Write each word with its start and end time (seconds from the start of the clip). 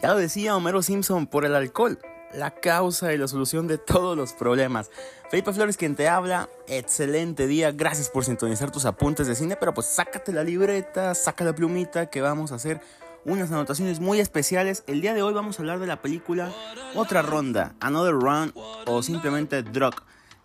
Ya 0.00 0.10
lo 0.12 0.18
decía 0.18 0.54
Homero 0.54 0.80
Simpson 0.80 1.26
por 1.26 1.44
el 1.44 1.56
alcohol, 1.56 1.98
la 2.32 2.52
causa 2.52 3.12
y 3.12 3.18
la 3.18 3.26
solución 3.26 3.66
de 3.66 3.78
todos 3.78 4.16
los 4.16 4.32
problemas. 4.32 4.90
Felipe 5.28 5.52
Flores 5.52 5.76
quien 5.76 5.96
te 5.96 6.08
habla, 6.08 6.48
excelente 6.68 7.48
día, 7.48 7.72
gracias 7.72 8.08
por 8.08 8.24
sintonizar 8.24 8.70
tus 8.70 8.84
apuntes 8.84 9.26
de 9.26 9.34
cine, 9.34 9.56
pero 9.56 9.74
pues 9.74 9.88
sácate 9.88 10.32
la 10.32 10.44
libreta, 10.44 11.16
saca 11.16 11.44
la 11.44 11.52
plumita 11.52 12.10
que 12.10 12.20
vamos 12.20 12.52
a 12.52 12.54
hacer 12.54 12.80
unas 13.24 13.50
anotaciones 13.50 13.98
muy 13.98 14.20
especiales. 14.20 14.84
El 14.86 15.00
día 15.00 15.14
de 15.14 15.22
hoy 15.22 15.34
vamos 15.34 15.58
a 15.58 15.62
hablar 15.62 15.80
de 15.80 15.88
la 15.88 16.00
película 16.00 16.52
Otra 16.94 17.22
Ronda, 17.22 17.74
Another 17.80 18.14
Run 18.14 18.52
o 18.86 19.02
simplemente 19.02 19.64
Drug 19.64 19.96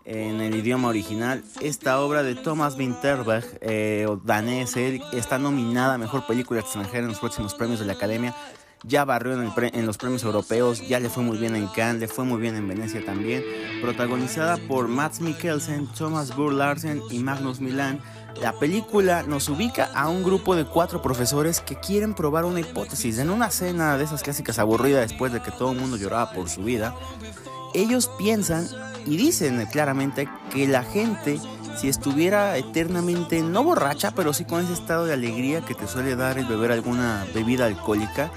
en 0.04 0.42
el 0.42 0.56
idioma 0.56 0.88
original. 0.88 1.44
Esta 1.62 2.02
obra 2.02 2.24
de 2.24 2.34
Thomas 2.34 2.76
Winterberg, 2.76 3.46
eh, 3.62 4.08
danés, 4.24 4.76
está 4.76 5.38
nominada 5.38 5.94
a 5.94 5.98
Mejor 6.00 6.26
Película 6.26 6.60
Extranjera 6.60 7.04
en 7.04 7.10
los 7.10 7.20
próximos 7.20 7.54
premios 7.54 7.80
de 7.80 7.86
la 7.86 7.94
Academia 7.94 8.34
ya 8.84 9.05
barrió 9.05 9.34
en, 9.34 9.86
los 9.86 9.97
premios 9.97 10.23
europeos, 10.23 10.87
ya 10.87 11.00
le 11.00 11.10
fue 11.10 11.24
muy 11.24 11.37
bien 11.37 11.55
en 11.55 11.68
Cannes, 11.68 12.01
le 12.01 12.07
fue 12.07 12.25
muy 12.25 12.39
bien 12.39 12.55
en 12.55 12.68
Venecia 12.68 13.04
también. 13.05 13.43
Protagonizada 13.82 14.57
por 14.68 14.87
Max 14.87 15.21
Mikkelsen, 15.21 15.87
Thomas 15.87 16.36
Burr 16.36 16.54
Larsen 16.54 17.01
y 17.10 17.19
Magnus 17.19 17.60
Milan, 17.60 18.00
la 18.41 18.54
película 18.54 19.24
nos 19.24 19.47
ubica 19.50 19.89
a 19.93 20.10
un 20.10 20.24
grupo 20.24 20.55
de 20.55 20.65
cuatro 20.65 21.01
profesores 21.01 21.61
que 21.61 21.79
quieren 21.79 22.14
probar 22.14 22.46
una 22.46 22.60
hipótesis. 22.60 23.19
En 23.19 23.29
una 23.29 23.50
cena 23.51 23.97
de 23.97 24.04
esas 24.04 24.24
clásicas 24.24 24.60
aburridas 24.60 25.10
después 25.10 25.32
de 25.32 25.41
que 25.41 25.52
todo 25.52 25.71
el 25.71 25.79
mundo 25.79 25.97
lloraba 25.97 26.32
por 26.32 26.50
su 26.50 26.63
vida, 26.63 26.96
ellos 27.74 28.10
piensan 28.18 28.68
y 29.05 29.18
dicen 29.18 29.65
claramente 29.71 30.27
que 30.52 30.68
la 30.68 30.83
gente 30.83 31.39
si 31.77 31.89
estuviera 31.89 32.55
eternamente 32.58 33.41
no 33.41 33.63
borracha, 33.63 34.11
pero 34.11 34.33
sí 34.33 34.45
con 34.45 34.63
ese 34.63 34.73
estado 34.73 35.05
de 35.05 35.13
alegría 35.13 35.61
que 35.61 35.73
te 35.73 35.88
suele 35.88 36.16
dar 36.16 36.38
el 36.38 36.45
beber 36.45 36.72
alguna 36.72 37.25
bebida 37.33 37.66
alcohólica, 37.66 38.31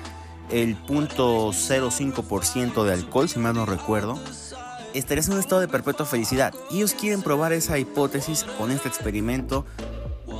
el 0.50 0.76
.05% 0.86 2.84
de 2.84 2.92
alcohol, 2.92 3.28
si 3.28 3.38
mal 3.38 3.54
no 3.54 3.66
recuerdo, 3.66 4.18
estarías 4.94 5.28
en 5.28 5.34
un 5.34 5.40
estado 5.40 5.60
de 5.60 5.68
perpetua 5.68 6.06
felicidad. 6.06 6.54
Y 6.70 6.76
ellos 6.76 6.94
quieren 6.94 7.22
probar 7.22 7.52
esa 7.52 7.78
hipótesis 7.78 8.44
con 8.58 8.70
este 8.70 8.88
experimento. 8.88 9.64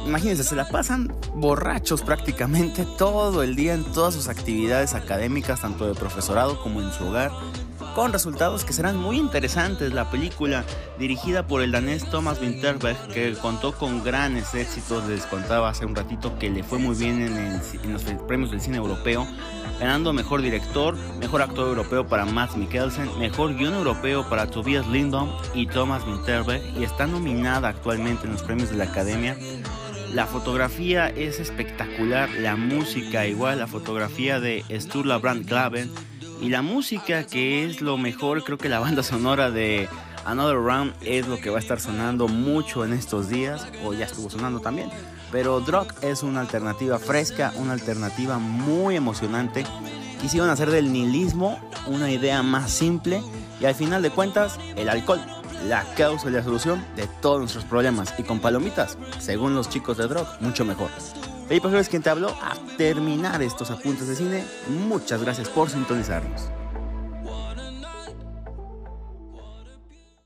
Imagínense, 0.06 0.44
se 0.44 0.56
la 0.56 0.68
pasan 0.68 1.14
borrachos 1.34 2.02
prácticamente 2.02 2.86
todo 2.98 3.42
el 3.42 3.56
día 3.56 3.74
en 3.74 3.84
todas 3.84 4.14
sus 4.14 4.28
actividades 4.28 4.94
académicas, 4.94 5.60
tanto 5.60 5.86
de 5.86 5.94
profesorado 5.94 6.62
como 6.62 6.80
en 6.80 6.92
su 6.92 7.06
hogar 7.06 7.32
con 7.96 8.12
resultados 8.12 8.62
que 8.62 8.74
serán 8.74 8.98
muy 8.98 9.16
interesantes. 9.16 9.94
La 9.94 10.10
película, 10.10 10.64
dirigida 10.98 11.46
por 11.46 11.62
el 11.62 11.72
danés 11.72 12.04
Thomas 12.10 12.38
Winterberg, 12.38 13.08
que 13.08 13.32
contó 13.40 13.72
con 13.72 14.04
grandes 14.04 14.54
éxitos, 14.54 15.08
les 15.08 15.24
contaba 15.24 15.70
hace 15.70 15.86
un 15.86 15.96
ratito 15.96 16.38
que 16.38 16.50
le 16.50 16.62
fue 16.62 16.78
muy 16.78 16.94
bien 16.94 17.22
en, 17.22 17.92
los 17.94 18.02
premios 18.28 18.50
del 18.50 18.60
cine 18.60 18.76
europeo, 18.76 19.26
ganando 19.80 20.12
mejor 20.12 20.42
director, 20.42 20.94
mejor 21.20 21.40
actor 21.40 21.68
europeo 21.68 22.06
para 22.06 22.26
Max 22.26 22.54
Mikkelsen, 22.54 23.18
mejor 23.18 23.56
guion 23.56 23.72
europeo 23.72 24.28
para 24.28 24.46
Tobias 24.50 24.86
Lindom 24.88 25.30
y 25.54 25.66
Thomas 25.66 26.04
Winterberg, 26.06 26.62
y 26.78 26.84
está 26.84 27.06
nominada 27.06 27.68
actualmente 27.68 28.26
en 28.26 28.32
los 28.32 28.42
premios 28.42 28.68
de 28.68 28.76
la 28.76 28.84
Academia. 28.84 29.38
La 30.16 30.24
fotografía 30.24 31.08
es 31.08 31.40
espectacular, 31.40 32.30
la 32.40 32.56
música 32.56 33.26
igual, 33.26 33.58
la 33.58 33.66
fotografía 33.66 34.40
de 34.40 34.64
Sturla 34.80 35.18
Brandt 35.18 35.46
Glaven 35.46 35.92
y 36.40 36.48
la 36.48 36.62
música, 36.62 37.26
que 37.26 37.66
es 37.66 37.82
lo 37.82 37.98
mejor, 37.98 38.42
creo 38.42 38.56
que 38.56 38.70
la 38.70 38.78
banda 38.78 39.02
sonora 39.02 39.50
de 39.50 39.90
Another 40.24 40.56
Round 40.56 40.94
es 41.02 41.28
lo 41.28 41.36
que 41.36 41.50
va 41.50 41.58
a 41.58 41.60
estar 41.60 41.80
sonando 41.80 42.28
mucho 42.28 42.82
en 42.82 42.94
estos 42.94 43.28
días, 43.28 43.68
o 43.84 43.92
ya 43.92 44.06
estuvo 44.06 44.30
sonando 44.30 44.60
también. 44.60 44.88
Pero 45.30 45.60
Drug 45.60 45.88
es 46.00 46.22
una 46.22 46.40
alternativa 46.40 46.98
fresca, 46.98 47.52
una 47.56 47.74
alternativa 47.74 48.38
muy 48.38 48.96
emocionante. 48.96 49.66
Quisieron 50.22 50.48
hacer 50.48 50.70
del 50.70 50.94
nihilismo 50.94 51.60
una 51.88 52.10
idea 52.10 52.42
más 52.42 52.70
simple 52.70 53.20
y 53.60 53.66
al 53.66 53.74
final 53.74 54.00
de 54.00 54.08
cuentas, 54.08 54.58
el 54.76 54.88
alcohol, 54.88 55.20
la 55.64 55.84
causa 55.96 56.28
y 56.28 56.32
la 56.32 56.42
solución 56.42 56.84
de 56.96 57.06
todos 57.20 57.40
nuestros 57.40 57.64
problemas. 57.64 58.14
Y 58.18 58.22
con 58.22 58.40
palomitas, 58.40 58.96
según 59.18 59.54
los 59.54 59.68
chicos 59.68 59.96
de 59.96 60.06
Drug, 60.06 60.26
mucho 60.40 60.64
mejor. 60.64 60.90
Felipe 61.48 61.78
es 61.78 61.88
quien 61.88 62.02
te 62.02 62.10
habló 62.10 62.28
a 62.28 62.56
terminar 62.76 63.40
estos 63.40 63.70
apuntes 63.70 64.08
de 64.08 64.16
cine. 64.16 64.44
Muchas 64.88 65.22
gracias 65.22 65.48
por 65.48 65.70
sintonizarnos. 65.70 66.50